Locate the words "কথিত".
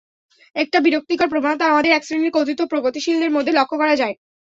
2.37-2.59